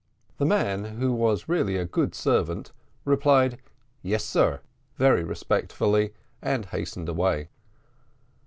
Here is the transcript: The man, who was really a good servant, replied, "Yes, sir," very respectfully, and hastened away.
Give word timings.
The 0.39 0.47
man, 0.47 0.83
who 0.99 1.13
was 1.13 1.47
really 1.47 1.77
a 1.77 1.85
good 1.85 2.15
servant, 2.15 2.71
replied, 3.05 3.59
"Yes, 4.01 4.23
sir," 4.25 4.61
very 4.95 5.23
respectfully, 5.23 6.15
and 6.41 6.65
hastened 6.65 7.07
away. 7.07 7.49